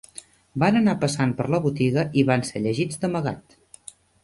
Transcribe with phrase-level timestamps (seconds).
[0.63, 3.57] Van anar passant per la botiga i van ser llegits d'amagat